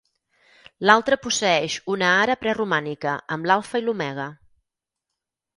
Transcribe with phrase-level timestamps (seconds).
[0.89, 4.27] L'altra posseeix una ara preromànica, amb l'alfa i l'omega.